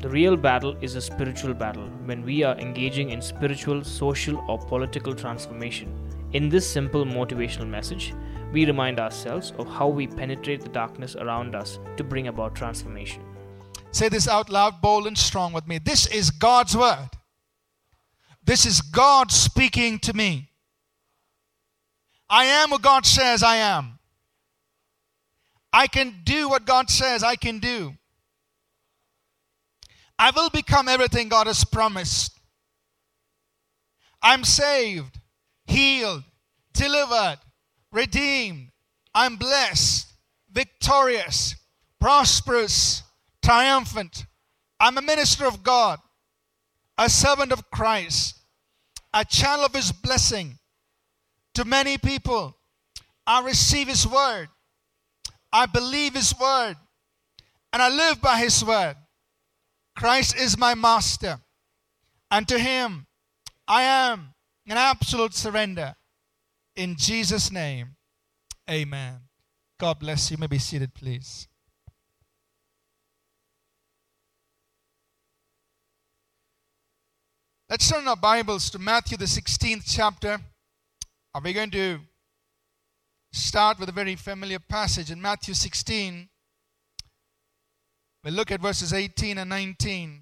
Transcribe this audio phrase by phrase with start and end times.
[0.00, 4.58] The real battle is a spiritual battle when we are engaging in spiritual, social, or
[4.58, 5.94] political transformation.
[6.32, 8.14] In this simple motivational message,
[8.50, 13.22] we remind ourselves of how we penetrate the darkness around us to bring about transformation.
[13.92, 15.76] Say this out loud, bold and strong with me.
[15.76, 17.10] This is God's word.
[18.42, 20.48] This is God speaking to me.
[22.30, 23.98] I am what God says I am.
[25.74, 27.96] I can do what God says I can do.
[30.20, 32.38] I will become everything God has promised.
[34.22, 35.18] I'm saved,
[35.64, 36.24] healed,
[36.74, 37.38] delivered,
[37.90, 38.68] redeemed.
[39.14, 40.12] I'm blessed,
[40.52, 41.54] victorious,
[41.98, 43.02] prosperous,
[43.42, 44.26] triumphant.
[44.78, 45.98] I'm a minister of God,
[46.98, 48.40] a servant of Christ,
[49.14, 50.58] a channel of His blessing
[51.54, 52.58] to many people.
[53.26, 54.48] I receive His word,
[55.50, 56.76] I believe His word,
[57.72, 58.96] and I live by His word.
[59.96, 61.40] Christ is my master,
[62.30, 63.06] and to him
[63.68, 64.34] I am
[64.66, 65.94] an absolute surrender.
[66.76, 67.96] In Jesus' name,
[68.68, 69.20] amen.
[69.78, 70.36] God bless you.
[70.36, 71.48] you may be seated, please.
[77.68, 80.40] Let's turn our Bibles to Matthew, the 16th chapter.
[81.32, 82.00] Are we going to
[83.32, 86.29] start with a very familiar passage in Matthew 16?
[88.22, 90.20] We'll look at verses 18 and 19.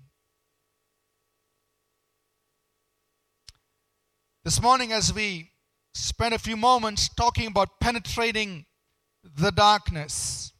[4.44, 5.50] This morning, as we
[5.94, 8.66] spend a few moments talking about penetrating
[9.24, 10.52] the darkness,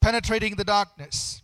[0.00, 1.42] penetrating the darkness,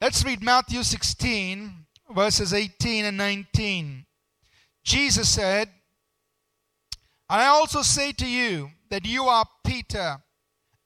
[0.00, 4.06] let's read Matthew 16, verses 18 and 19.
[4.84, 5.68] Jesus said,
[7.28, 10.22] I also say to you that you are Peter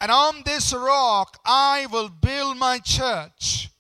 [0.03, 3.71] and on this rock I will build my church,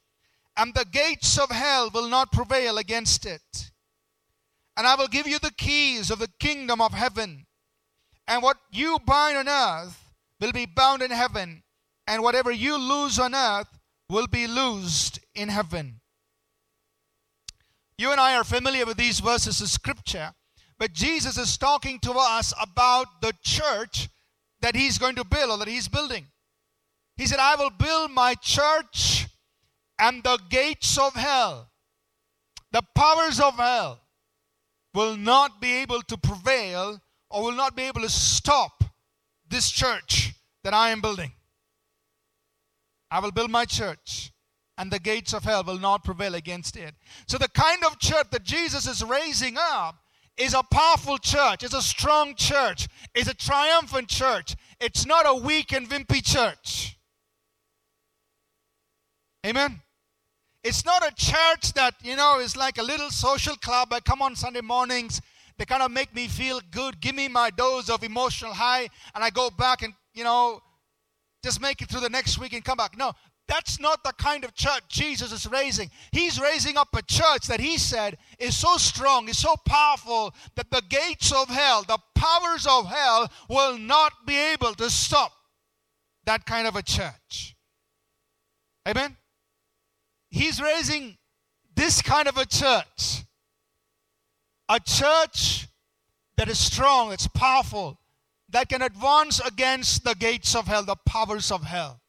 [0.56, 3.72] and the gates of hell will not prevail against it.
[4.76, 7.46] And I will give you the keys of the kingdom of heaven.
[8.28, 11.64] And what you bind on earth will be bound in heaven,
[12.06, 16.00] and whatever you loose on earth will be loosed in heaven.
[17.98, 20.32] You and I are familiar with these verses of scripture,
[20.78, 24.08] but Jesus is talking to us about the church
[24.62, 26.26] that he's going to build or that he's building.
[27.16, 29.26] He said, I will build my church
[29.98, 31.70] and the gates of hell,
[32.70, 34.00] the powers of hell,
[34.94, 38.84] will not be able to prevail or will not be able to stop
[39.48, 40.32] this church
[40.64, 41.32] that I am building.
[43.10, 44.32] I will build my church,
[44.78, 46.94] and the gates of hell will not prevail against it.
[47.26, 49.96] So, the kind of church that Jesus is raising up
[50.36, 54.56] is a powerful church, it's a strong church, it's a triumphant church.
[54.82, 56.96] It's not a weak and wimpy church.
[59.46, 59.80] Amen.
[60.64, 63.92] It's not a church that, you know, is like a little social club.
[63.92, 65.20] I come on Sunday mornings,
[65.56, 69.22] they kind of make me feel good, give me my dose of emotional high, and
[69.22, 70.60] I go back and, you know,
[71.44, 72.96] just make it through the next week and come back.
[72.96, 73.12] No,
[73.52, 75.90] that's not the kind of church Jesus is raising.
[76.10, 80.70] He's raising up a church that he said is so strong, is so powerful that
[80.70, 85.32] the gates of hell, the powers of hell, will not be able to stop
[86.24, 87.54] that kind of a church.
[88.88, 89.18] Amen?
[90.30, 91.18] He's raising
[91.76, 93.24] this kind of a church.
[94.70, 95.68] A church
[96.38, 97.98] that is strong, that's powerful,
[98.48, 102.01] that can advance against the gates of hell, the powers of hell.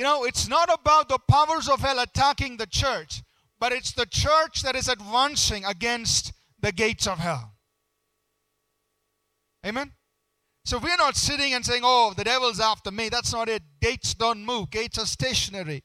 [0.00, 3.20] You know, it's not about the powers of hell attacking the church,
[3.58, 7.52] but it's the church that is advancing against the gates of hell.
[9.66, 9.92] Amen?
[10.64, 13.10] So we're not sitting and saying, oh, the devil's after me.
[13.10, 13.62] That's not it.
[13.82, 15.84] Gates don't move, gates are stationary.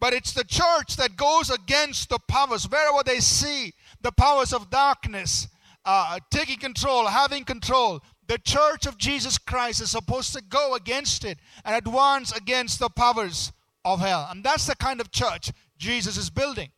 [0.00, 4.70] But it's the church that goes against the powers, wherever they see the powers of
[4.70, 5.48] darkness
[5.84, 11.24] uh, taking control, having control, the church of Jesus Christ is supposed to go against
[11.24, 13.50] it and advance against the powers
[13.84, 14.28] of hell.
[14.30, 16.70] And that's the kind of church Jesus is building.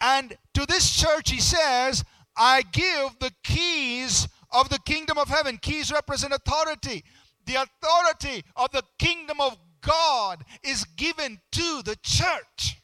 [0.00, 2.04] And to this church, he says,
[2.36, 5.58] I give the keys of the kingdom of heaven.
[5.60, 7.02] Keys represent authority.
[7.46, 12.80] The authority of the kingdom of God is given to the church.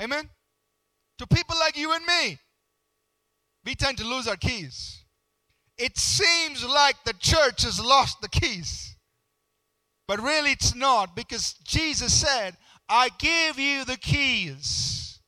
[0.00, 0.30] Amen?
[1.18, 2.38] To people like you and me,
[3.66, 5.01] we tend to lose our keys
[5.78, 8.96] it seems like the church has lost the keys.
[10.06, 12.56] But really, it's not because Jesus said,
[12.88, 15.20] I give you the keys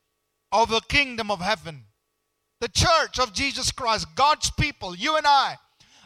[0.53, 1.85] of the kingdom of heaven.
[2.61, 5.57] The church of Jesus Christ, God's people, you and I,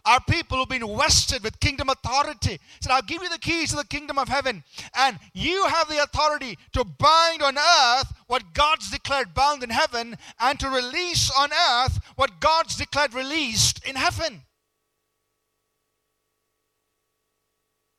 [0.08, 2.52] are people who've been vested with kingdom authority.
[2.52, 4.64] He said, I'll give you the keys to the kingdom of heaven,
[4.96, 10.16] and you have the authority to bind on earth what God's declared bound in heaven,
[10.40, 14.42] and to release on earth what God's declared released in heaven.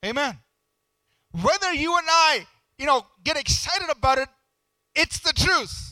[0.03, 0.39] Amen.
[1.43, 2.47] Whether you and I,
[2.79, 4.29] you know, get excited about it,
[4.95, 5.88] it's the truth.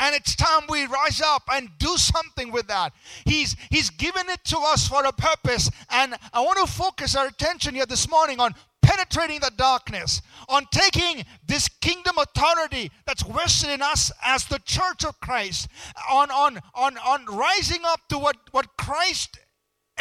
[0.00, 2.92] And it's time we rise up and do something with that.
[3.24, 5.70] He's, he's given it to us for a purpose.
[5.90, 10.66] And I want to focus our attention here this morning on penetrating the darkness, on
[10.70, 15.68] taking this kingdom authority that's vested in us as the church of Christ,
[16.10, 19.38] on, on, on, on rising up to what, what Christ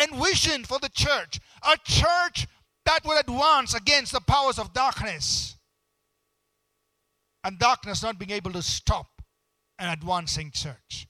[0.01, 2.47] envisioned for the church a church
[2.85, 5.55] that will advance against the powers of darkness.
[7.43, 9.16] And darkness not being able to stop
[9.79, 11.07] an advancing church.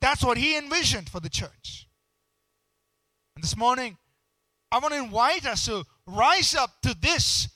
[0.00, 1.88] That's what he envisioned for the church.
[3.34, 3.96] And this morning,
[4.70, 7.48] I want to invite us to rise up to this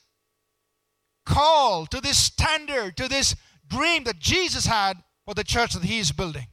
[1.25, 3.35] call, to this standard, to this
[3.67, 6.47] dream that Jesus had for the church that he is building.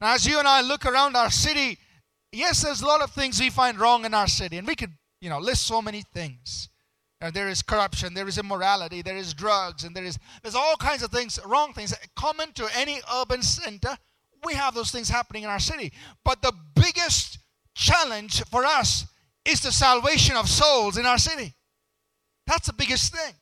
[0.00, 1.78] Now, as you and I look around our city,
[2.30, 4.92] yes, there's a lot of things we find wrong in our city, and we could,
[5.20, 6.68] you know, list so many things.
[7.20, 10.76] Uh, there is corruption, there is immorality, there is drugs, and there is there's all
[10.76, 13.96] kinds of things, wrong things, common to any urban center.
[14.44, 15.92] We have those things happening in our city.
[16.24, 17.38] But the biggest
[17.74, 19.06] challenge for us
[19.46, 21.54] is the salvation of souls in our city.
[22.46, 23.32] That's the biggest thing.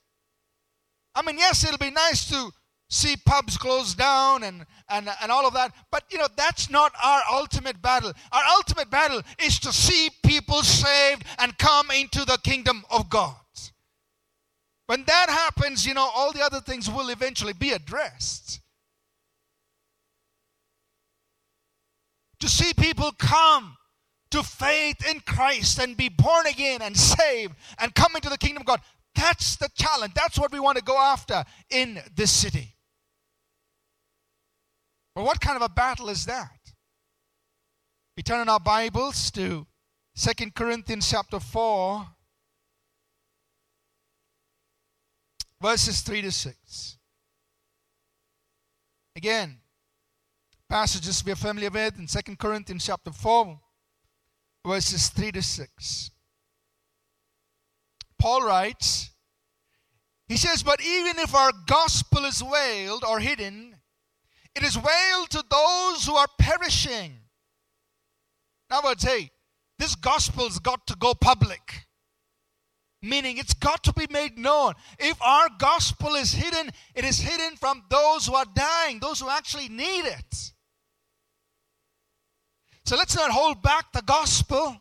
[1.15, 2.51] I mean, yes, it'll be nice to
[2.89, 5.73] see pubs closed down and, and, and all of that.
[5.91, 8.13] But, you know, that's not our ultimate battle.
[8.33, 13.35] Our ultimate battle is to see people saved and come into the kingdom of God.
[14.87, 18.61] When that happens, you know, all the other things will eventually be addressed.
[22.41, 23.77] To see people come
[24.31, 28.63] to faith in Christ and be born again and saved and come into the kingdom
[28.63, 28.81] of God,
[29.15, 30.13] that's the challenge.
[30.15, 32.77] That's what we want to go after in this city.
[35.15, 36.51] But what kind of a battle is that?
[38.17, 39.67] We turn in our Bibles to
[40.15, 42.07] Second Corinthians chapter 4,
[45.65, 46.99] verses 3 to 6.
[49.17, 49.57] Again,
[50.69, 53.59] passages we are familiar with in Second Corinthians chapter 4,
[54.67, 56.11] verses 3 to 6.
[58.19, 59.11] Paul writes,
[60.29, 63.77] he says, But even if our gospel is veiled or hidden,
[64.55, 67.21] it is veiled to those who are perishing.
[68.69, 69.31] In other words, hey,
[69.79, 71.87] this gospel's got to go public.
[73.05, 74.73] Meaning it's got to be made known.
[74.99, 79.29] If our gospel is hidden, it is hidden from those who are dying, those who
[79.29, 80.53] actually need it.
[82.87, 84.81] So let's not hold back the gospel.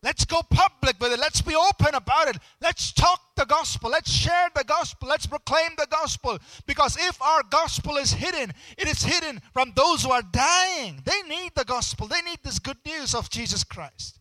[0.00, 1.18] Let's go public with it.
[1.18, 2.36] Let's be open about it.
[2.60, 3.90] Let's talk the gospel.
[3.90, 5.08] Let's share the gospel.
[5.08, 6.38] Let's proclaim the gospel.
[6.66, 11.02] Because if our gospel is hidden, it is hidden from those who are dying.
[11.04, 14.20] They need the gospel, they need this good news of Jesus Christ.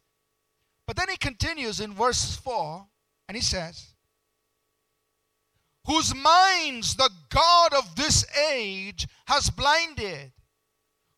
[0.87, 2.87] But then he continues in verse 4
[3.27, 3.93] and he says,
[5.85, 10.31] Whose minds the God of this age has blinded,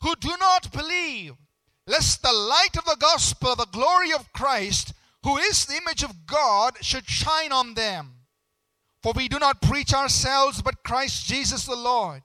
[0.01, 1.33] who do not believe
[1.87, 6.25] lest the light of the gospel the glory of Christ, who is the image of
[6.25, 8.13] God, should shine on them.
[9.03, 12.23] For we do not preach ourselves, but Christ Jesus the Lord,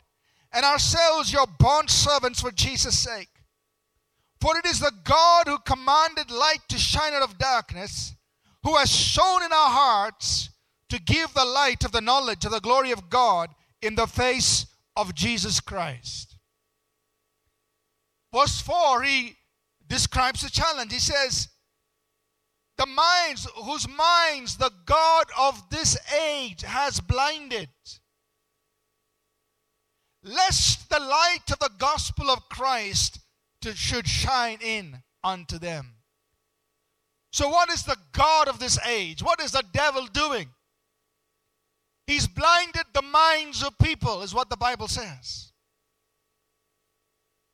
[0.52, 3.28] and ourselves your bond servants for Jesus' sake.
[4.40, 8.14] For it is the God who commanded light to shine out of darkness,
[8.62, 10.50] who has shown in our hearts
[10.90, 13.50] to give the light of the knowledge of the glory of God
[13.80, 16.36] in the face of Jesus Christ.
[18.34, 19.36] Verse 4, he
[19.88, 20.92] describes the challenge.
[20.92, 21.48] He says,
[22.76, 27.68] The minds, whose minds the God of this age has blinded,
[30.22, 33.20] lest the light of the gospel of Christ
[33.74, 35.94] should shine in unto them.
[37.32, 39.22] So, what is the God of this age?
[39.22, 40.48] What is the devil doing?
[42.06, 45.52] He's blinded the minds of people, is what the Bible says.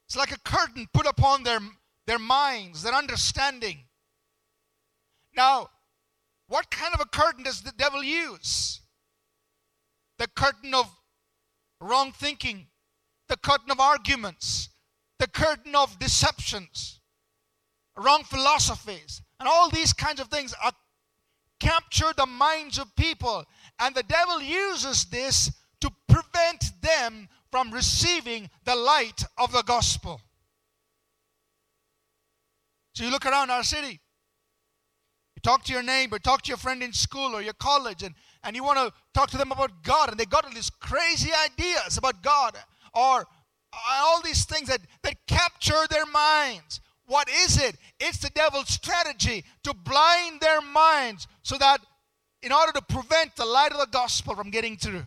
[0.06, 1.60] It's like a curtain put upon their
[2.06, 3.84] their minds, their understanding.
[5.36, 5.68] Now,
[6.48, 8.80] what kind of a curtain does the devil use?
[10.18, 10.88] The curtain of
[11.80, 12.68] wrong thinking,
[13.28, 14.70] the curtain of arguments,
[15.18, 17.00] the curtain of deceptions,
[17.96, 20.72] wrong philosophies, and all these kinds of things are
[21.60, 23.44] capture the minds of people.
[23.78, 25.50] And the devil uses this
[25.80, 30.20] to prevent them from receiving the light of the gospel.
[32.94, 34.00] So you look around our city,
[35.34, 38.14] you talk to your neighbor, talk to your friend in school or your college, and,
[38.42, 41.30] and you want to talk to them about God, and they got all these crazy
[41.44, 42.56] ideas about God
[42.94, 43.26] or
[43.90, 46.80] all these things that, that capture their minds.
[47.06, 47.76] What is it?
[48.00, 51.80] It's the devil's strategy to blind their minds so that
[52.42, 55.04] in order to prevent the light of the gospel from getting through.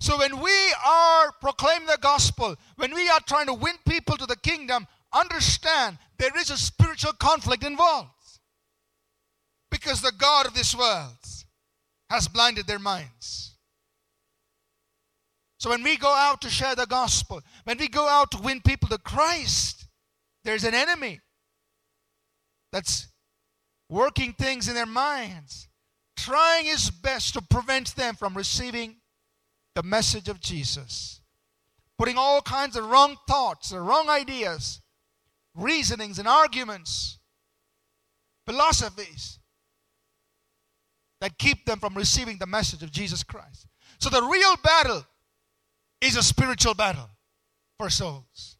[0.00, 4.26] So when we are proclaiming the gospel, when we are trying to win people to
[4.26, 8.10] the kingdom, understand there is a spiritual conflict involved.
[9.70, 11.16] Because the God of this world
[12.10, 13.56] has blinded their minds.
[15.58, 18.60] So when we go out to share the gospel, when we go out to win
[18.60, 19.83] people to Christ,
[20.44, 21.20] there's an enemy
[22.72, 23.08] that's
[23.88, 25.68] working things in their minds,
[26.16, 28.96] trying his best to prevent them from receiving
[29.74, 31.20] the message of Jesus,
[31.98, 34.80] putting all kinds of wrong thoughts, or wrong ideas,
[35.54, 37.18] reasonings, and arguments,
[38.46, 39.38] philosophies
[41.20, 43.66] that keep them from receiving the message of Jesus Christ.
[43.98, 45.06] So the real battle
[46.00, 47.08] is a spiritual battle
[47.78, 48.53] for souls.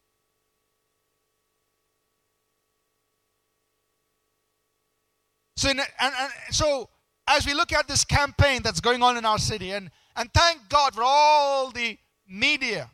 [5.57, 6.89] So, in, and, and, so
[7.27, 10.69] as we look at this campaign that's going on in our city, and, and thank
[10.69, 12.91] God for all the media,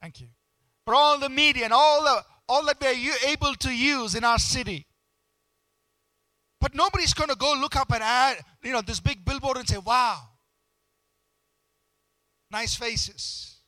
[0.00, 0.28] thank you,
[0.84, 4.38] for all the media and all, the, all that we're able to use in our
[4.38, 4.86] city.
[6.60, 9.68] But nobody's going to go look up at ad, you know, this big billboard and
[9.68, 10.20] say, wow,
[12.50, 13.60] nice faces.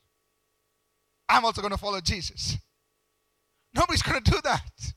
[1.29, 2.57] I'm also going to follow Jesus.
[3.75, 4.93] Nobody's going to do that.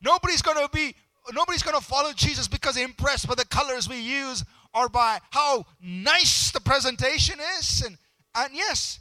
[0.00, 0.94] Nobody's going to be
[1.32, 5.18] nobody's going to follow Jesus because they're impressed by the colors we use or by
[5.30, 7.98] how nice the presentation is and
[8.34, 9.00] and yes,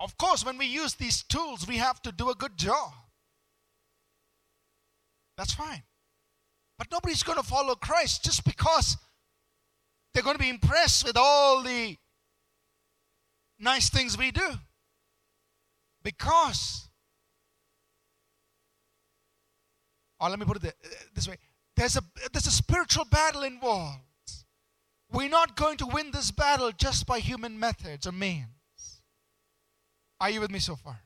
[0.00, 2.92] of course when we use these tools we have to do a good job.
[5.36, 5.82] That's fine.
[6.78, 8.96] But nobody's going to follow Christ just because
[10.12, 11.96] they're going to be impressed with all the
[13.58, 14.48] nice things we do.
[16.02, 16.87] Because,
[20.20, 20.74] or let me put it
[21.14, 21.36] this way
[21.78, 24.00] there's a, there's a spiritual battle involved.
[25.12, 28.48] We're not going to win this battle just by human methods or means.
[30.20, 30.98] Are you with me so far?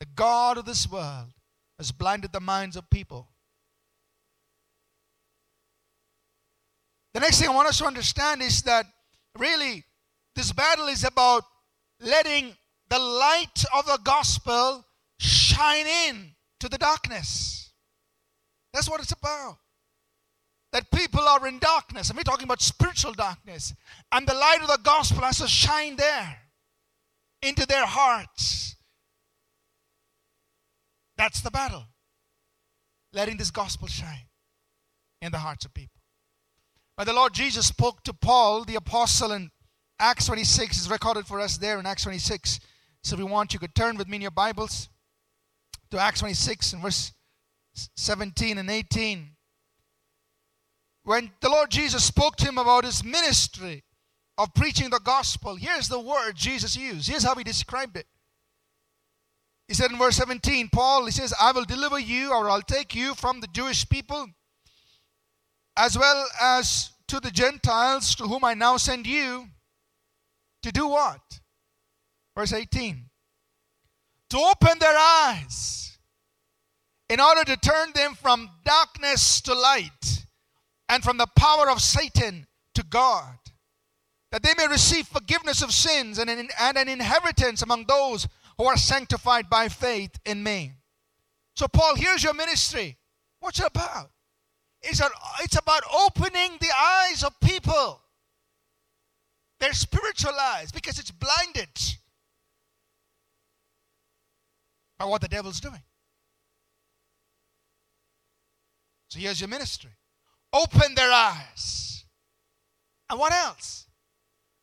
[0.00, 1.28] The God of this world
[1.78, 3.28] has blinded the minds of people.
[7.14, 8.86] The next thing I want us to understand is that
[9.38, 9.84] really
[10.34, 11.44] this battle is about
[12.00, 12.56] letting
[12.90, 14.84] the light of the gospel
[15.20, 17.67] shine in to the darkness.
[18.72, 19.58] That's what it's about.
[20.72, 23.74] That people are in darkness, and we're talking about spiritual darkness,
[24.12, 26.38] and the light of the gospel has to shine there
[27.42, 28.76] into their hearts.
[31.16, 31.86] That's the battle.
[33.12, 34.28] Letting this gospel shine
[35.22, 36.00] in the hearts of people.
[36.96, 39.50] But the Lord Jesus spoke to Paul, the apostle, in
[40.00, 42.60] Acts 26 is recorded for us there in Acts 26.
[43.02, 44.88] So if you want, you could turn with me in your Bibles
[45.90, 47.12] to Acts 26 and verse
[47.96, 49.30] 17 and 18.
[51.04, 53.84] When the Lord Jesus spoke to him about his ministry
[54.36, 57.08] of preaching the gospel, here's the word Jesus used.
[57.08, 58.06] Here's how he described it.
[59.68, 62.94] He said in verse 17, Paul, he says, I will deliver you or I'll take
[62.94, 64.26] you from the Jewish people
[65.76, 69.46] as well as to the Gentiles to whom I now send you
[70.62, 71.20] to do what?
[72.36, 73.04] Verse 18.
[74.30, 75.97] To open their eyes
[77.08, 80.24] in order to turn them from darkness to light
[80.88, 83.38] and from the power of Satan to God,
[84.30, 88.64] that they may receive forgiveness of sins and an, and an inheritance among those who
[88.64, 90.72] are sanctified by faith in me.
[91.56, 92.96] So, Paul, here's your ministry.
[93.40, 94.10] What's it about?
[94.82, 95.08] It's, a,
[95.40, 98.00] it's about opening the eyes of people
[99.60, 101.68] their spiritual eyes because it's blinded
[104.98, 105.82] by what the devil's doing.
[109.08, 109.90] So here's your ministry
[110.52, 112.04] open their eyes.
[113.10, 113.86] And what else?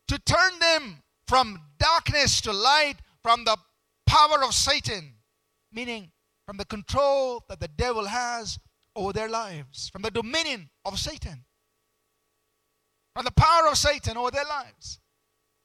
[0.08, 3.56] To turn them from darkness to light, from the
[4.06, 5.14] power of Satan,
[5.72, 6.12] meaning
[6.46, 8.58] from the control that the devil has
[8.94, 11.44] over their lives, from the dominion of Satan
[13.16, 15.00] from the power of Satan over their lives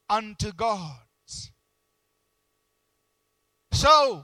[0.09, 1.51] unto God's.
[3.73, 4.23] So,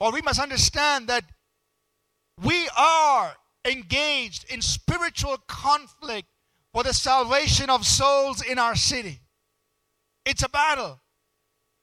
[0.00, 1.22] well, we must understand that
[2.42, 6.28] we are engaged in spiritual conflict
[6.72, 9.20] for the salvation of souls in our city.
[10.24, 11.00] It's a battle.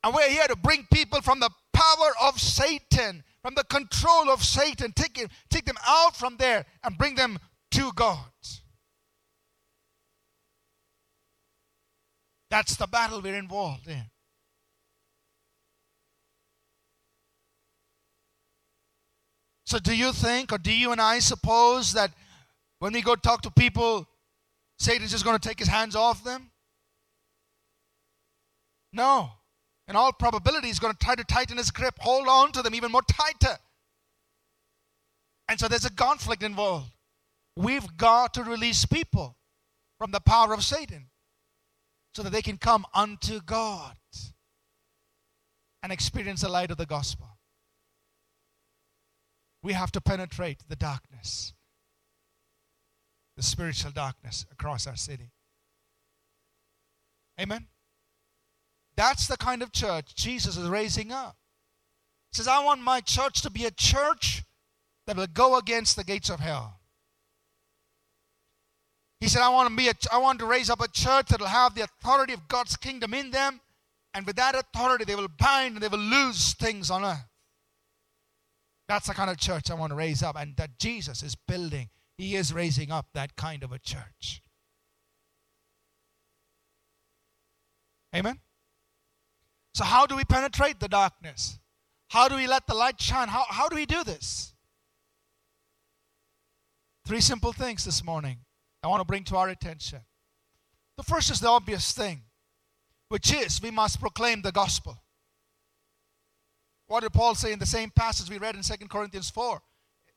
[0.03, 4.43] And we're here to bring people from the power of Satan, from the control of
[4.43, 7.39] Satan, take, it, take them out from there and bring them
[7.71, 8.17] to God.
[12.49, 14.03] That's the battle we're involved in.
[19.65, 22.11] So, do you think, or do you and I suppose that
[22.79, 24.07] when we go talk to people,
[24.77, 26.51] Satan's just going to take his hands off them?
[28.91, 29.31] No.
[29.87, 32.75] In all probability, he's going to try to tighten his grip, hold on to them
[32.75, 33.57] even more tighter.
[35.49, 36.91] And so there's a conflict involved.
[37.55, 39.37] We've got to release people
[39.97, 41.07] from the power of Satan
[42.15, 43.95] so that they can come unto God
[45.81, 47.32] and experience the light of the gospel
[49.63, 51.53] we have to penetrate the darkness,
[53.37, 55.31] the spiritual darkness across our city.
[57.39, 57.67] Amen?
[58.95, 61.37] That's the kind of church Jesus is raising up.
[62.31, 64.43] He says, I want my church to be a church
[65.07, 66.79] that will go against the gates of hell.
[69.19, 71.39] He said, I want to be a, I want to raise up a church that
[71.39, 73.61] will have the authority of God's kingdom in them,
[74.13, 77.32] and with that authority they will bind and they will lose things on earth.
[78.87, 81.89] That's the kind of church I want to raise up, and that Jesus is building.
[82.17, 84.41] He is raising up that kind of a church.
[88.15, 88.39] Amen?
[89.73, 91.59] So, how do we penetrate the darkness?
[92.09, 93.27] How do we let the light shine?
[93.27, 94.53] How, how do we do this?
[97.05, 98.37] Three simple things this morning
[98.83, 100.01] I want to bring to our attention.
[100.97, 102.21] The first is the obvious thing,
[103.09, 105.03] which is we must proclaim the gospel.
[106.87, 109.61] What did Paul say in the same passage we read in 2 Corinthians 4?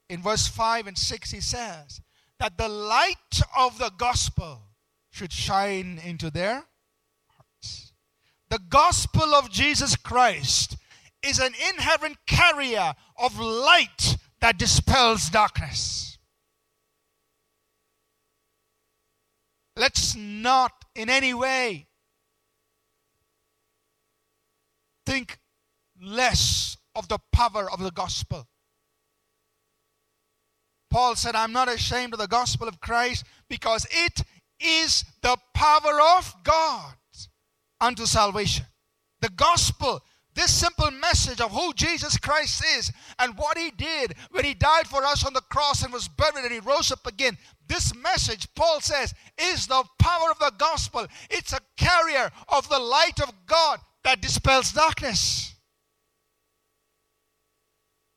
[0.08, 2.00] In verse 5 and 6, he says
[2.38, 4.62] that the light of the gospel
[5.11, 6.64] should shine into their
[7.28, 7.92] hearts.
[8.50, 10.76] The gospel of Jesus Christ
[11.23, 16.18] is an inherent carrier of light that dispels darkness.
[19.76, 21.87] Let's not in any way
[25.05, 25.38] think
[26.02, 28.46] less of the power of the gospel.
[30.90, 34.22] Paul said, I'm not ashamed of the gospel of Christ because it
[34.61, 36.94] is the power of God
[37.80, 38.66] unto salvation.
[39.20, 40.00] The gospel,
[40.35, 44.87] this simple message of who Jesus Christ is and what he did when he died
[44.87, 47.37] for us on the cross and was buried and he rose up again.
[47.68, 51.06] This message, Paul says, is the power of the gospel.
[51.30, 55.56] It's a carrier of the light of God that dispels darkness.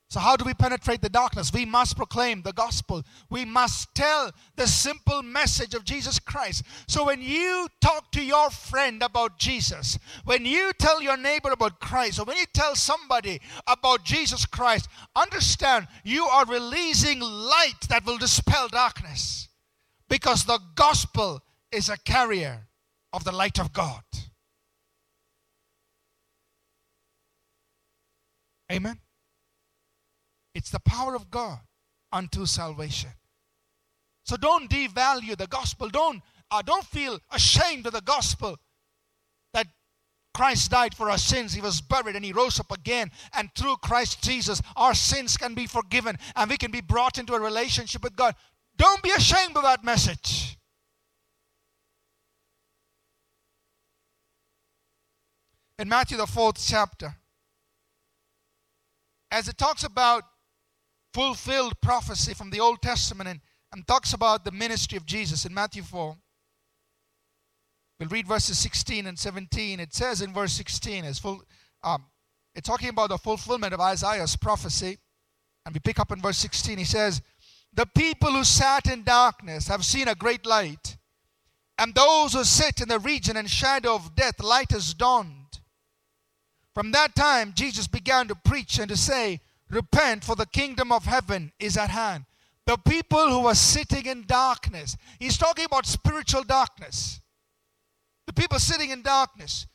[0.10, 1.54] So, how do we penetrate the darkness?
[1.54, 3.04] We must proclaim the gospel.
[3.30, 6.64] We must tell the simple message of Jesus Christ.
[6.88, 11.80] So, when you talk to your friend about Jesus, when you tell your neighbor about
[11.80, 18.04] Christ, or when you tell somebody about Jesus Christ, understand you are releasing light that
[18.04, 19.48] will dispel darkness
[20.10, 22.68] because the gospel is a carrier
[23.14, 24.02] of the light of God.
[28.72, 29.00] Amen.
[30.56, 31.60] It's the power of God
[32.12, 33.12] unto salvation.
[34.26, 35.90] So don't devalue the gospel.
[35.90, 38.58] Don't, uh, don't feel ashamed of the gospel
[39.54, 39.68] that
[40.34, 41.54] Christ died for our sins.
[41.54, 43.12] He was buried and he rose up again.
[43.34, 47.34] And through Christ Jesus, our sins can be forgiven and we can be brought into
[47.34, 48.36] a relationship with God.
[48.78, 50.58] Don't be ashamed of that message.
[55.78, 57.16] In Matthew, the fourth chapter,
[59.32, 60.24] as it talks about
[61.14, 63.40] fulfilled prophecy from the Old Testament and,
[63.74, 66.16] and talks about the ministry of Jesus in Matthew 4.
[68.00, 69.80] We'll read verses 16 and 17.
[69.80, 71.42] It says in verse 16, it's, full,
[71.84, 72.06] um,
[72.56, 74.98] it's talking about the fulfillment of Isaiah's prophecy.
[75.66, 76.78] And we pick up in verse 16.
[76.78, 77.22] He says,
[77.74, 80.98] The people who sat in darkness have seen a great light.
[81.78, 85.60] And those who sit in the region and shadow of death, light has dawned.
[86.74, 91.06] From that time, Jesus began to preach and to say, Repent, for the kingdom of
[91.06, 92.26] heaven is at hand.
[92.66, 97.22] The people who were sitting in darkness, he's talking about spiritual darkness.
[98.28, 99.68] The people sitting in darkness,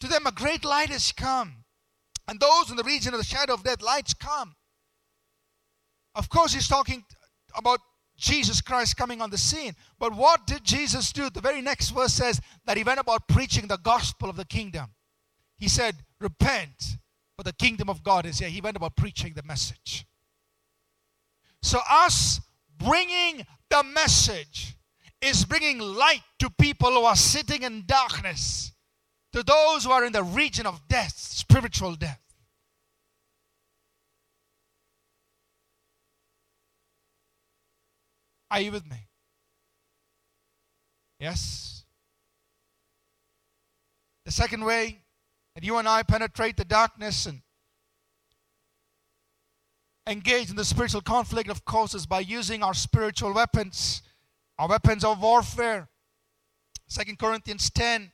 [0.00, 1.64] to them a great light has come.
[2.28, 4.56] And those in the region of the shadow of death, lights come.
[6.14, 7.04] Of course, he's talking
[7.56, 7.80] about
[8.16, 9.74] Jesus Christ coming on the scene.
[9.98, 11.30] But what did Jesus do?
[11.30, 14.90] The very next verse says that he went about preaching the gospel of the kingdom.
[15.56, 16.98] He said, Repent,
[17.42, 18.48] the kingdom of God is here.
[18.48, 20.06] He went about preaching the message.
[21.62, 22.40] So, us
[22.78, 24.76] bringing the message
[25.20, 28.72] is bringing light to people who are sitting in darkness,
[29.32, 32.20] to those who are in the region of death, spiritual death.
[38.50, 39.08] Are you with me?
[41.18, 41.84] Yes.
[44.24, 45.01] The second way
[45.54, 47.42] that you and I penetrate the darkness and
[50.06, 54.02] engage in the spiritual conflict, of course, is by using our spiritual weapons,
[54.58, 55.88] our weapons of warfare.
[56.88, 58.12] Second Corinthians 10,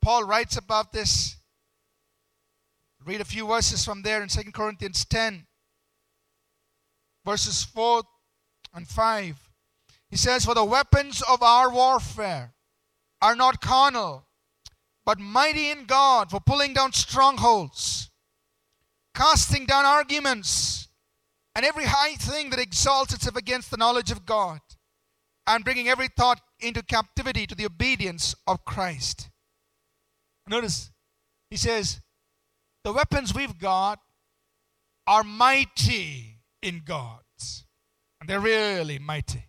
[0.00, 1.36] Paul writes about this.
[3.04, 5.46] Read a few verses from there in Second Corinthians 10,
[7.24, 8.02] verses 4
[8.74, 9.50] and 5.
[10.08, 12.54] He says, For the weapons of our warfare
[13.20, 14.26] are not carnal,
[15.04, 18.10] but mighty in God for pulling down strongholds,
[19.14, 20.88] casting down arguments,
[21.54, 24.60] and every high thing that exalts itself against the knowledge of God,
[25.46, 29.28] and bringing every thought into captivity to the obedience of Christ.
[30.48, 30.90] Notice,
[31.50, 32.00] he says,
[32.84, 33.98] The weapons we've got
[35.06, 37.18] are mighty in God.
[38.22, 39.48] And they're really mighty.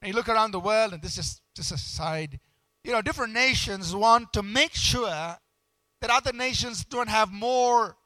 [0.00, 2.38] And you look around the world, and this is just a side.
[2.88, 7.98] You know, different nations want to make sure that other nations don't have more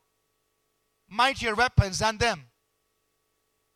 [1.09, 2.47] mightier weapons than them.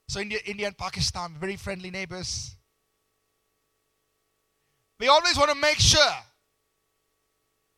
[0.09, 2.57] So India, India and Pakistan, very friendly neighbors.
[4.99, 6.17] We always want to make sure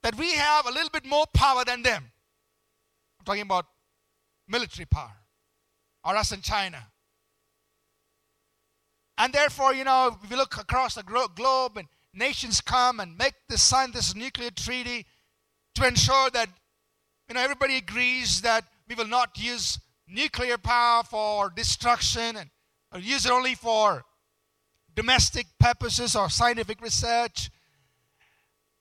[0.02, 2.10] that we have a little bit more power than them.
[3.20, 3.66] I'm talking about
[4.48, 5.12] military power
[6.02, 6.82] or us in China.
[9.18, 11.88] And therefore, you know, if you look across the globe and
[12.18, 15.06] nations come and make this sign this nuclear treaty
[15.74, 16.48] to ensure that,
[17.28, 22.50] you know, everybody agrees that we will not use nuclear power for destruction and
[23.04, 24.04] use it only for
[24.94, 27.50] domestic purposes or scientific research.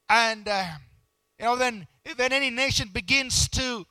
[0.09, 0.65] And, uh,
[1.37, 3.85] you know, then when any nation begins to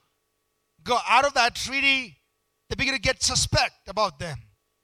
[0.83, 2.17] go out of that treaty,
[2.69, 4.39] they begin to get suspect about them.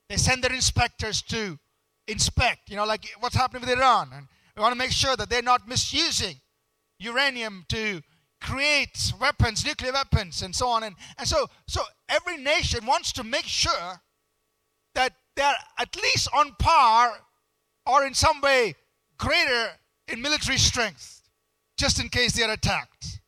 [0.09, 1.59] They send their inspectors to
[2.07, 4.11] inspect, you know, like what's happening with Iran.
[4.15, 6.37] And we want to make sure that they're not misusing
[6.99, 8.01] uranium to
[8.41, 10.83] create weapons, nuclear weapons, and so on.
[10.83, 14.01] And, and so, so every nation wants to make sure
[14.95, 17.13] that they're at least on par
[17.87, 18.75] or in some way
[19.19, 19.69] greater
[20.09, 21.23] in military strength,
[21.79, 23.21] just in case they are attacked.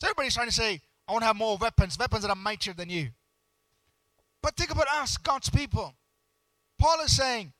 [0.00, 2.74] So everybody's trying to say, I want to have more weapons, weapons that are mightier
[2.74, 3.10] than you.
[4.42, 5.94] But think about us, God's people.
[6.78, 7.52] Paul is saying,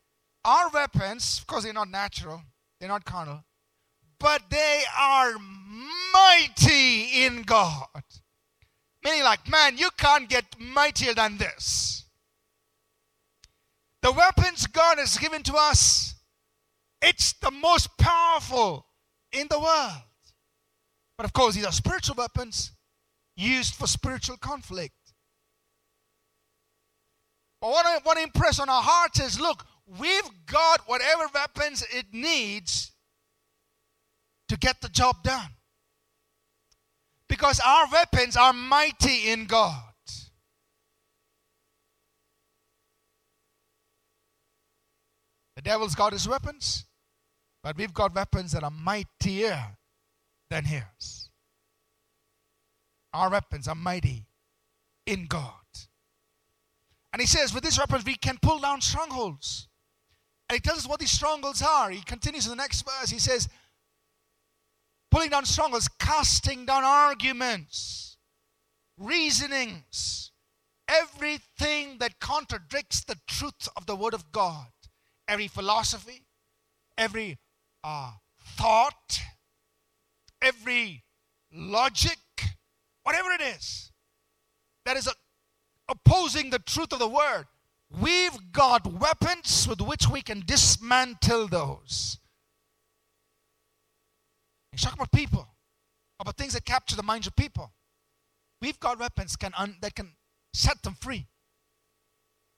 [0.47, 2.41] our weapons, of course, they're not natural,
[2.79, 3.45] they're not carnal,
[4.21, 5.35] but they are
[6.13, 7.87] mighty in God.
[9.05, 12.05] Meaning, like, man, you can't get mightier than this.
[14.03, 16.15] The weapons God has given to us,
[17.03, 18.87] it's the most powerful
[19.33, 20.03] in the world.
[21.19, 22.73] But of course, these are spiritual weapons
[23.37, 24.95] used for spiritual conflict.
[27.61, 31.85] But what I want to impress on our hearts is look, we've got whatever weapons
[31.93, 32.93] it needs
[34.49, 35.51] to get the job done.
[37.29, 39.83] Because our weapons are mighty in God.
[45.57, 46.85] The devil's got his weapons,
[47.63, 49.79] but we've got weapons that are mightier
[50.51, 51.31] than his.
[53.13, 54.27] Our weapons are mighty
[55.07, 55.53] in God.
[57.13, 59.69] And he says, with these weapons, we can pull down strongholds.
[60.49, 61.91] And he tells us what these strongholds are.
[61.91, 63.11] He continues in the next verse.
[63.11, 63.49] He says,
[65.11, 68.17] pulling down strongholds, casting down arguments,
[68.97, 70.31] reasonings,
[70.89, 74.69] everything that contradicts the truth of the Word of God,
[75.27, 76.27] every philosophy,
[76.97, 77.39] every
[77.83, 79.21] uh, thought,
[80.41, 81.03] every
[81.53, 82.19] logic,
[83.03, 83.91] whatever it is
[84.85, 85.13] that is
[85.89, 87.47] opposing the truth of the word,
[88.01, 92.19] we've got weapons with which we can dismantle those.
[94.73, 95.49] You talk about people,
[96.21, 97.73] about things that capture the minds of people.
[98.61, 100.13] We've got weapons can un, that can
[100.53, 101.29] set them free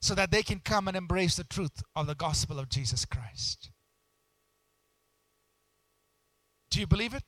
[0.01, 3.71] so that they can come and embrace the truth of the gospel of Jesus Christ.
[6.71, 7.25] Do you believe it?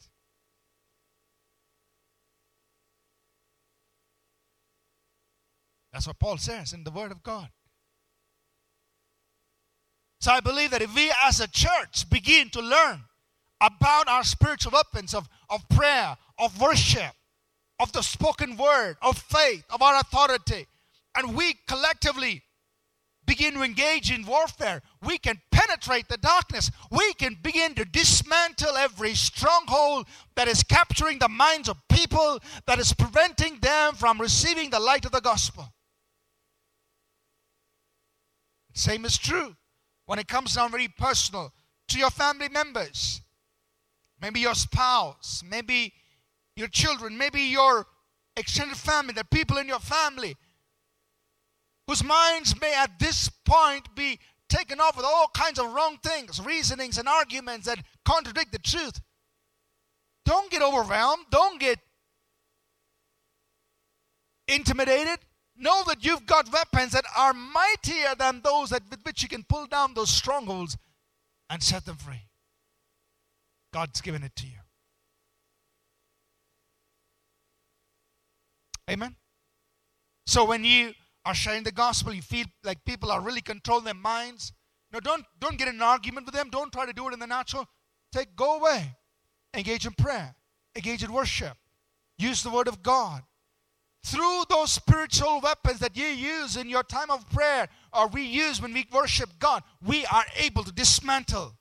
[5.92, 7.50] That's what Paul says in the Word of God.
[10.20, 13.04] So I believe that if we as a church begin to learn
[13.60, 17.12] about our spiritual weapons of, of prayer, of worship,
[17.78, 20.66] of the spoken word, of faith, of our authority,
[21.16, 22.42] and we collectively
[23.26, 24.82] begin to engage in warfare.
[25.02, 26.70] We can penetrate the darkness.
[26.90, 30.06] We can begin to dismantle every stronghold
[30.36, 35.06] that is capturing the minds of people, that is preventing them from receiving the light
[35.06, 35.72] of the gospel.
[38.74, 39.56] Same is true
[40.10, 41.52] when it comes down very personal
[41.86, 43.20] to your family members.
[44.20, 45.92] Maybe your spouse, maybe
[46.56, 47.86] your children, maybe your
[48.36, 50.34] extended family, the people in your family
[51.86, 54.18] whose minds may at this point be
[54.48, 59.00] taken off with all kinds of wrong things, reasonings, and arguments that contradict the truth.
[60.24, 61.26] Don't get overwhelmed.
[61.30, 61.78] Don't get
[64.48, 65.20] intimidated.
[65.60, 69.44] Know that you've got weapons that are mightier than those that, with which you can
[69.46, 70.78] pull down those strongholds
[71.50, 72.28] and set them free.
[73.70, 74.56] God's given it to you.
[78.90, 79.16] Amen.
[80.26, 80.94] So when you
[81.26, 84.54] are sharing the gospel, you feel like people are really controlling their minds.
[84.92, 86.48] No, don't don't get in an argument with them.
[86.50, 87.66] Don't try to do it in the natural.
[88.12, 88.96] Take go away.
[89.54, 90.34] Engage in prayer.
[90.74, 91.56] Engage in worship.
[92.16, 93.22] Use the word of God.
[94.02, 98.60] Through those spiritual weapons that you use in your time of prayer or we use
[98.60, 101.52] when we worship God, we are able to dismantle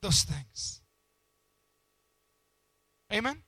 [0.00, 0.80] those things.
[3.12, 3.42] Amen.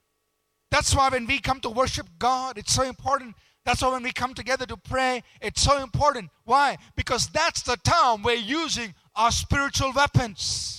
[0.70, 3.36] That's why when we come to worship God, it's so important.
[3.64, 6.30] That's why when we come together to pray, it's so important.
[6.44, 6.78] Why?
[6.96, 10.69] Because that's the time we're using our spiritual weapons.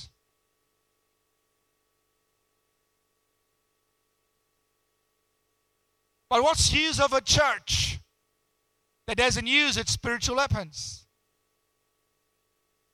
[6.31, 7.99] But what's the use of a church
[9.05, 11.05] that doesn't use its spiritual weapons?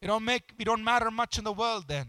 [0.02, 2.08] We don't make we don't matter much in the world then.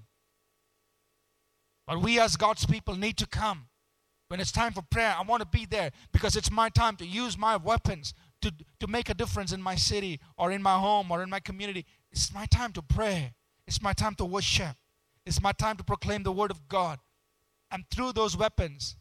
[1.87, 3.69] But we as God's people need to come
[4.29, 7.07] when it's time for prayer, I want to be there because it's my time to
[7.07, 11.11] use my weapons to, to make a difference in my city or in my home
[11.11, 11.85] or in my community.
[12.11, 13.35] It's my time to pray.
[13.67, 14.77] It's my time to worship.
[15.27, 17.01] It's my time to proclaim the word of God.
[17.71, 18.97] And through those weapons,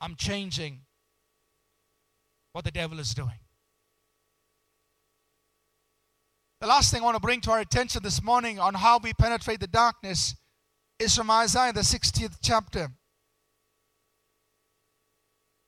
[0.00, 0.80] I'm changing
[2.52, 3.38] what the devil is doing.
[6.60, 9.14] The last thing I want to bring to our attention this morning on how we
[9.14, 10.34] penetrate the darkness
[10.98, 12.88] is from Isaiah, the 60th chapter.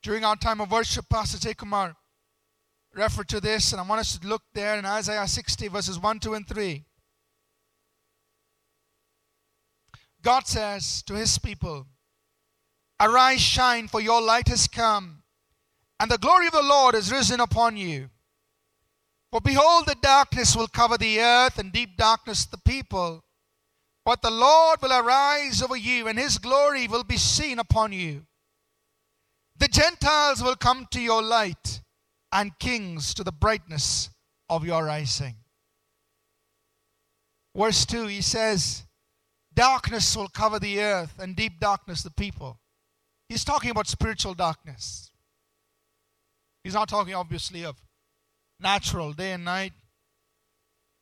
[0.03, 1.95] During our time of worship, Pastor Tekumar
[2.93, 6.19] referred to this, and I want us to look there in Isaiah 60, verses 1,
[6.19, 6.85] 2, and 3.
[10.21, 11.87] God says to his people,
[12.99, 15.22] Arise, shine, for your light has come,
[16.03, 18.09] and the glory of the Lord is risen upon you.
[19.31, 23.23] For behold, the darkness will cover the earth, and deep darkness the people.
[24.03, 28.25] But the Lord will arise over you, and his glory will be seen upon you.
[29.57, 31.79] The Gentiles will come to your light,
[32.33, 34.09] and kings to the brightness
[34.49, 35.37] of your rising.
[37.55, 38.83] Verse 2, he says,
[39.53, 42.59] Darkness will cover the earth, and deep darkness the people.
[43.29, 45.12] He's talking about spiritual darkness.
[46.63, 47.81] He's not talking, obviously, of
[48.59, 49.73] natural day and night.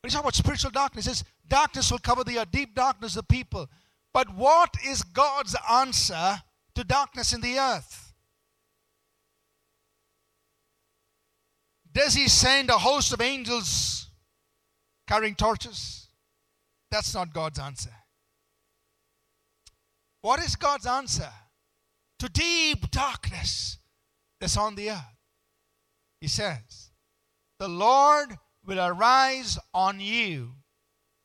[0.02, 1.06] But he's talking about spiritual darkness.
[1.06, 3.70] He says, Darkness will cover the earth, deep darkness the people.
[4.14, 6.42] But what is God's answer
[6.76, 8.14] to darkness in the earth?
[11.94, 14.08] Does he send a host of angels
[15.08, 16.08] carrying torches?
[16.90, 17.94] That's not God's answer.
[20.22, 21.30] What is God's answer
[22.20, 23.78] to deep darkness
[24.40, 25.21] that's on the earth?
[26.22, 26.92] He says,
[27.60, 30.54] The Lord will arise on you,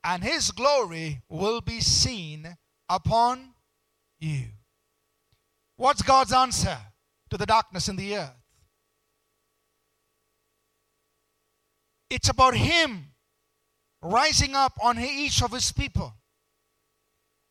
[0.03, 2.57] and his glory will be seen
[2.89, 3.55] upon
[4.19, 4.47] you.
[5.77, 6.79] What's God's answer
[7.31, 8.47] to the darkness in the earth?
[12.09, 13.07] It's about Him
[14.01, 16.15] rising up on each of His people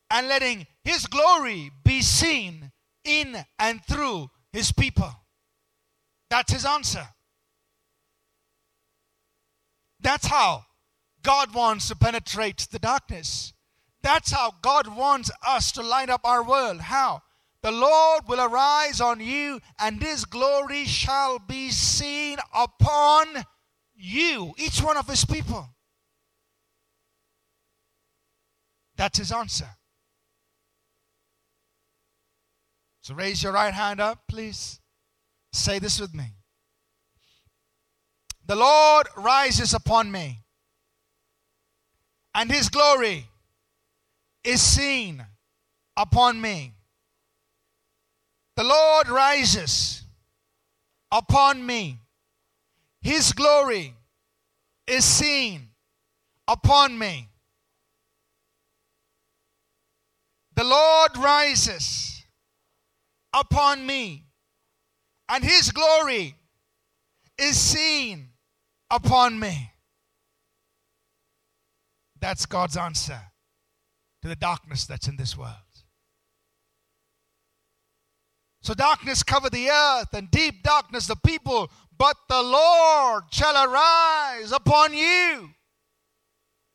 [0.09, 2.71] and letting His glory be seen
[3.03, 5.11] in and through His people.
[6.29, 7.07] That's His answer.
[10.05, 10.65] That's how
[11.23, 13.53] God wants to penetrate the darkness.
[14.03, 16.79] That's how God wants us to light up our world.
[16.79, 17.23] How?
[17.63, 23.45] The Lord will arise on you, and His glory shall be seen upon
[23.95, 25.69] you, each one of his people.
[28.97, 29.69] That's his answer.
[33.01, 34.79] So raise your right hand up, please.
[35.51, 36.35] Say this with me.
[38.47, 40.39] The Lord rises upon me,
[42.33, 43.27] and his glory
[44.43, 45.25] is seen
[45.97, 46.73] upon me.
[48.55, 50.03] The Lord rises
[51.11, 51.99] upon me
[53.05, 53.93] his glory
[54.87, 55.69] is seen
[56.47, 57.29] upon me.
[60.55, 62.23] The Lord rises
[63.31, 64.25] upon me,
[65.29, 66.33] and his glory
[67.37, 68.29] is seen
[68.89, 69.71] upon me.
[72.19, 73.19] That's God's answer
[74.21, 75.53] to the darkness that's in this world.
[78.61, 84.51] So darkness covered the earth, and deep darkness the people, but the Lord shall arise
[84.51, 85.51] upon you,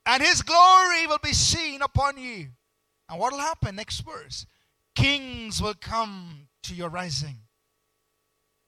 [0.07, 2.47] and his glory will be seen upon you.
[3.09, 3.75] And what will happen?
[3.75, 4.47] Next verse.
[4.95, 7.39] Kings will come to your rising.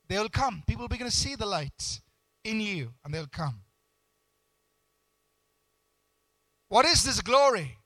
[0.09, 0.65] They will come.
[0.67, 2.01] People will begin to see the light
[2.45, 3.63] in you, and they'll come.
[6.69, 7.77] What is this glory?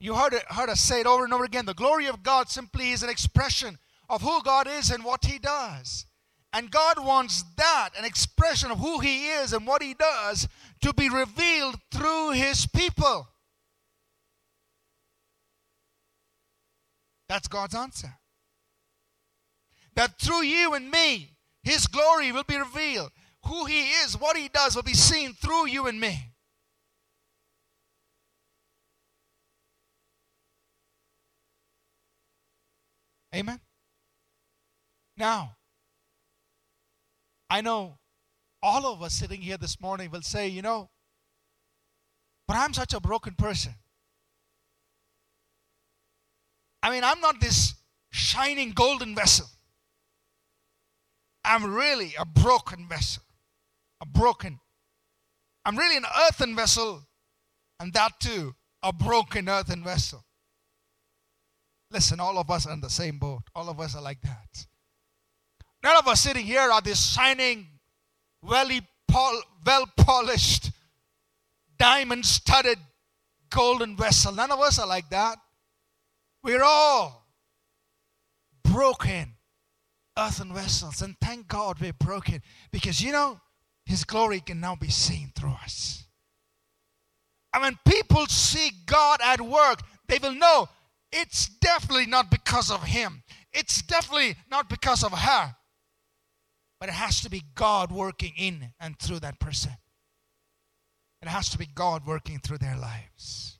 [0.00, 1.66] You heard, it, heard us say it over and over again.
[1.66, 5.38] The glory of God simply is an expression of who God is and what He
[5.38, 6.06] does.
[6.52, 10.48] And God wants that, an expression of who He is and what He does,
[10.82, 13.28] to be revealed through His people.
[17.28, 18.14] That's God's answer.
[19.94, 23.10] That through you and me, His glory will be revealed.
[23.46, 26.30] Who He is, what He does, will be seen through you and me.
[33.34, 33.60] Amen.
[35.16, 35.56] Now,
[37.50, 37.98] I know
[38.62, 40.90] all of us sitting here this morning will say, you know,
[42.46, 43.74] but I'm such a broken person.
[46.82, 47.74] I mean, I'm not this
[48.10, 49.46] shining golden vessel.
[51.44, 53.22] I'm really a broken vessel.
[54.00, 54.60] A broken.
[55.64, 57.02] I'm really an earthen vessel,
[57.80, 60.24] and that too, a broken earthen vessel.
[61.90, 63.42] Listen, all of us are in the same boat.
[63.54, 64.66] All of us are like that.
[65.82, 67.68] None of us sitting here are this shining,
[68.42, 68.68] well
[69.96, 70.70] polished,
[71.78, 72.78] diamond studded
[73.50, 74.32] golden vessel.
[74.32, 75.38] None of us are like that.
[76.42, 77.26] We're all
[78.64, 79.34] broken
[80.18, 81.02] earthen vessels.
[81.02, 83.40] And thank God we're broken because you know,
[83.86, 86.04] His glory can now be seen through us.
[87.52, 90.68] And when people see God at work, they will know
[91.12, 95.54] it's definitely not because of Him, it's definitely not because of her,
[96.80, 99.72] but it has to be God working in and through that person.
[101.22, 103.58] It has to be God working through their lives.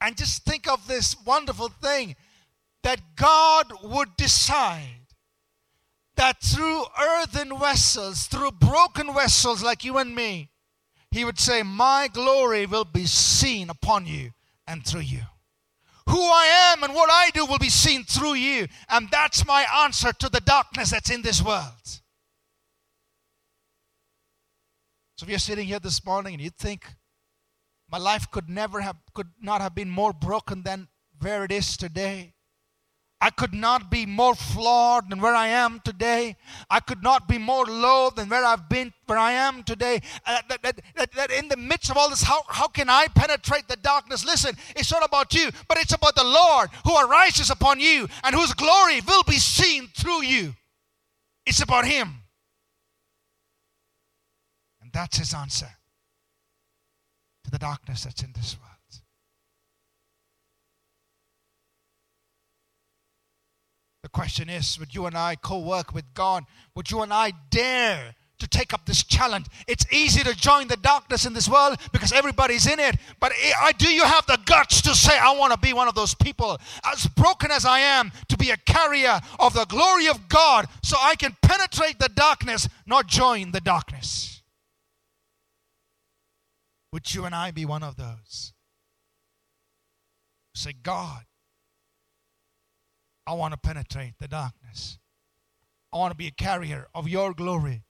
[0.00, 2.16] And just think of this wonderful thing
[2.82, 5.05] that God would decide
[6.16, 10.50] that through earthen vessels, through broken vessels like you and me,
[11.10, 14.30] He would say, My glory will be seen upon you
[14.66, 15.22] and through you.
[16.08, 18.68] Who I am and what I do will be seen through you.
[18.88, 22.00] And that's my answer to the darkness that's in this world.
[25.16, 26.86] So if you're sitting here this morning and you think,
[27.90, 30.88] my life could never have, could not have been more broken than
[31.20, 32.34] where it is today.
[33.18, 36.36] I could not be more flawed than where I am today.
[36.68, 40.02] I could not be more low than where I've been, where I am today.
[40.26, 43.06] Uh, that, that, that, that, in the midst of all this, how, how can I
[43.14, 44.22] penetrate the darkness?
[44.24, 48.34] Listen, it's not about you, but it's about the Lord who arises upon you and
[48.34, 50.54] whose glory will be seen through you.
[51.46, 52.22] It's about Him.
[54.82, 55.70] And that's His answer
[57.44, 58.75] to the darkness that's in this world.
[64.06, 66.44] The question is would you and I co work with God?
[66.76, 69.46] Would you and I dare to take up this challenge?
[69.66, 72.98] It's easy to join the darkness in this world because everybody's in it.
[73.18, 73.32] But
[73.78, 76.56] do you have the guts to say, I want to be one of those people,
[76.84, 80.96] as broken as I am, to be a carrier of the glory of God so
[81.00, 84.40] I can penetrate the darkness, not join the darkness?
[86.92, 88.52] Would you and I be one of those?
[90.54, 91.24] Say, God,
[93.26, 94.98] I want to penetrate the darkness.
[95.92, 97.84] I want to be a carrier of your glory,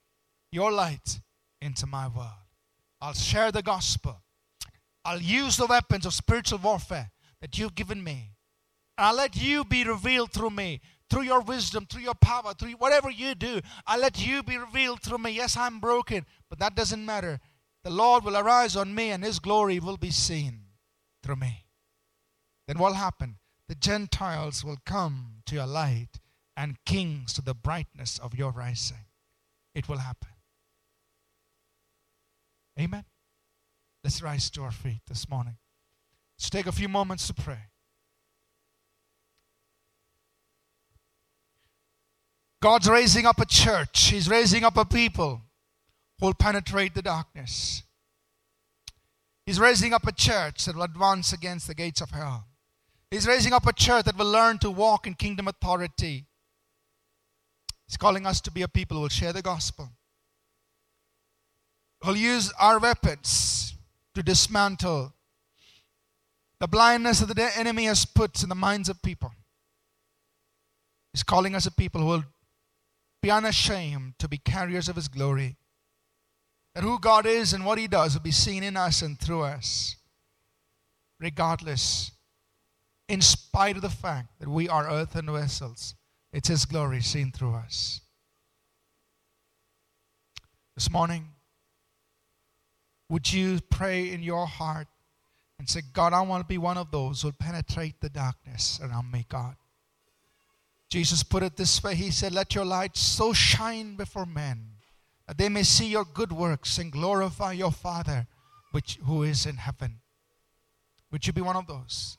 [0.51, 1.19] your light
[1.61, 2.29] into my world.
[3.01, 4.21] I'll share the gospel.
[5.05, 7.11] I'll use the weapons of spiritual warfare
[7.41, 8.31] that you've given me.
[8.97, 13.09] I'll let you be revealed through me, through your wisdom, through your power, through whatever
[13.09, 13.61] you do.
[13.85, 15.31] I'll let you be revealed through me.
[15.31, 17.39] Yes, I'm broken, but that doesn't matter
[17.87, 20.59] the Lord will arise on me and his glory will be seen
[21.23, 21.63] through me.
[22.67, 23.37] Then what will happen?
[23.67, 26.19] The Gentiles will come to your light
[26.55, 29.05] and kings to the brightness of your rising.
[29.75, 30.29] It will happen.
[32.79, 33.05] Amen.
[34.03, 35.57] Let's rise to our feet this morning.
[36.37, 37.59] Let's take a few moments to pray.
[42.61, 45.41] God's raising up a church, He's raising up a people
[46.19, 47.83] who will penetrate the darkness.
[49.45, 52.46] He's raising up a church that will advance against the gates of hell.
[53.09, 56.25] He's raising up a church that will learn to walk in kingdom authority.
[57.87, 59.89] He's calling us to be a people who will share the gospel.
[62.03, 63.75] Who'll use our weapons
[64.13, 65.13] to dismantle
[66.59, 69.31] the blindness that the enemy has put in the minds of people.
[71.13, 72.23] He's calling us a people who will
[73.21, 75.55] be unashamed to be carriers of His glory.
[76.75, 79.43] That who God is and what He does will be seen in us and through
[79.43, 79.95] us,
[81.19, 82.11] regardless,
[83.07, 85.95] in spite of the fact that we are earthen vessels.
[86.33, 88.01] It's His glory seen through us.
[90.75, 91.29] This morning,
[93.09, 94.87] would you pray in your heart
[95.57, 98.79] and say, God, I want to be one of those who will penetrate the darkness
[98.83, 99.55] around me, God?
[100.89, 104.67] Jesus put it this way He said, Let your light so shine before men
[105.27, 108.27] that they may see your good works and glorify your Father
[108.71, 109.99] which, who is in heaven.
[111.11, 112.17] Would you be one of those?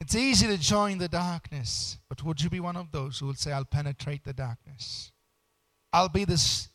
[0.00, 3.34] It's easy to join the darkness, but would you be one of those who will
[3.34, 5.12] say, I'll penetrate the darkness?
[5.92, 6.68] I'll be this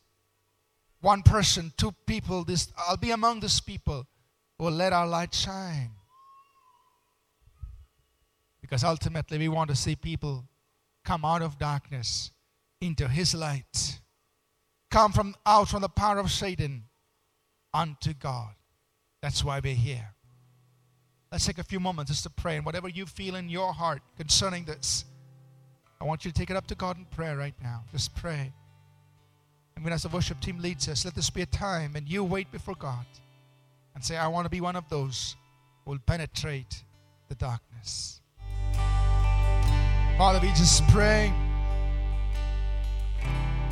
[1.00, 4.08] one person, two people, this I'll be among these people
[4.58, 5.92] who will let our light shine.
[8.62, 10.46] Because ultimately we want to see people
[11.04, 12.32] come out of darkness
[12.82, 14.00] into his light.
[14.90, 16.84] Come from out from the power of Satan
[17.74, 18.54] unto God.
[19.22, 20.14] That's why we're here.
[21.34, 22.58] Let's take a few moments just to pray.
[22.58, 25.04] And whatever you feel in your heart concerning this,
[26.00, 27.84] I want you to take it up to God in prayer right now.
[27.92, 28.54] Just pray.
[29.76, 32.24] And when as the worship team leads us, let this be a time and you
[32.24, 33.08] wait before God
[33.96, 35.36] and say, I want to be one of those
[35.84, 36.84] who will penetrate
[37.30, 38.22] the darkness.
[40.20, 41.34] Father, we just pray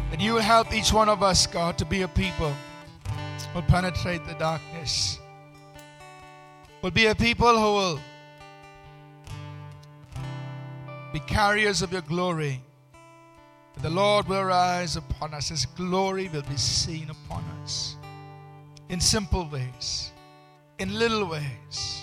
[0.10, 2.56] that you will help each one of us, God, to be a people
[3.54, 5.21] who will penetrate the darkness.
[6.82, 8.00] Will be a people who will
[11.14, 12.62] be carriers of your glory.
[13.82, 15.50] The Lord will rise upon us.
[15.50, 17.96] His glory will be seen upon us
[18.90, 20.12] in simple ways,
[20.80, 22.02] in little ways.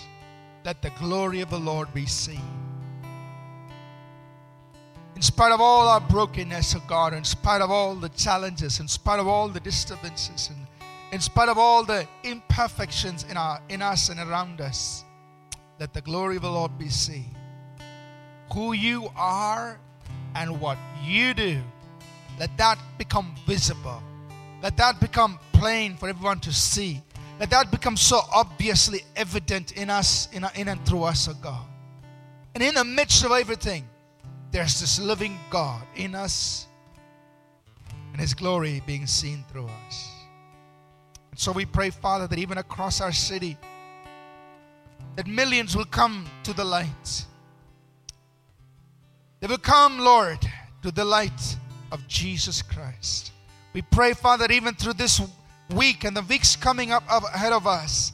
[0.65, 2.59] Let the glory of the Lord be seen
[5.19, 8.87] in spite of all our brokenness, oh God, in spite of all the challenges, in
[8.87, 10.58] spite of all the disturbances, and
[11.11, 15.03] in spite of all the imperfections in, our, in us and around us,
[15.79, 17.35] let the glory of the Lord be seen.
[18.53, 19.79] Who you are
[20.35, 21.61] and what you do,
[22.39, 24.03] let that become visible.
[24.61, 27.01] Let that become plain for everyone to see.
[27.39, 31.65] Let that become so obviously evident in us, in, in and through us, oh God.
[32.53, 33.87] And in the midst of everything,
[34.51, 36.67] there's this living God in us
[38.11, 40.18] and His glory being seen through us.
[41.35, 43.57] So we pray, Father, that even across our city,
[45.15, 47.25] that millions will come to the light.
[49.39, 50.39] They will come, Lord,
[50.83, 51.57] to the light
[51.91, 53.31] of Jesus Christ.
[53.73, 55.21] We pray, Father, even through this
[55.73, 58.11] week and the weeks coming up ahead of us,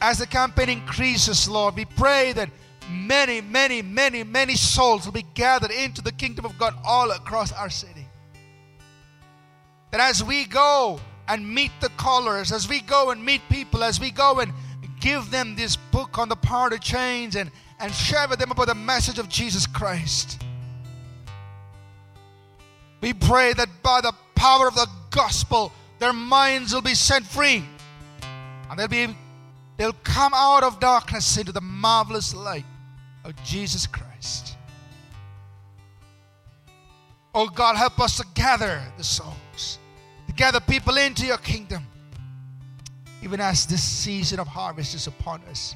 [0.00, 2.50] as the campaign increases, Lord, we pray that
[2.90, 7.52] many, many, many, many souls will be gathered into the kingdom of God all across
[7.52, 8.06] our city.
[9.92, 14.00] That as we go and meet the callers, as we go and meet people, as
[14.00, 14.52] we go and
[15.00, 18.66] give them this book on the power to change and, and share with them about
[18.66, 20.42] the message of Jesus Christ.
[23.00, 27.64] We pray that by the power of the gospel, their minds will be set free
[28.68, 29.14] and they'll be
[29.76, 32.64] they'll come out of darkness into the marvelous light
[33.24, 34.56] of Jesus Christ.
[37.34, 39.45] Oh God, help us to gather the souls, to
[40.36, 41.86] gather people into your kingdom.
[43.22, 45.74] Even as this season of harvest is upon us,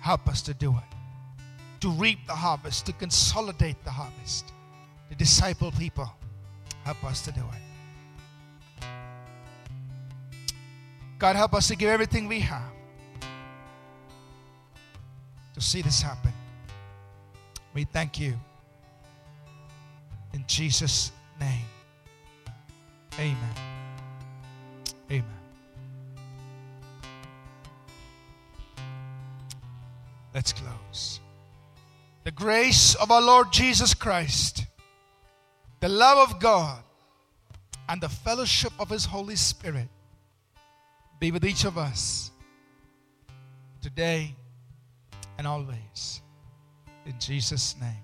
[0.00, 0.96] help us to do it.
[1.80, 4.52] To reap the harvest, to consolidate the harvest,
[5.10, 6.10] to disciple people.
[6.84, 8.86] Help us to do it.
[11.18, 12.72] God, help us to give everything we have
[15.54, 16.32] to see this happen.
[17.74, 18.34] We thank you.
[20.32, 21.66] In Jesus' name.
[23.18, 23.71] Amen.
[25.12, 25.26] Amen.
[30.34, 31.20] Let's close.
[32.24, 34.64] The grace of our Lord Jesus Christ,
[35.80, 36.82] the love of God,
[37.90, 39.88] and the fellowship of His Holy Spirit
[41.20, 42.30] be with each of us
[43.82, 44.34] today
[45.36, 46.22] and always.
[47.04, 48.02] In Jesus' name,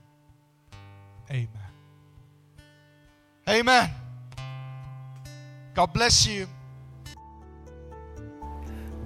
[1.30, 1.48] amen.
[3.48, 3.90] Amen.
[5.74, 6.46] God bless you.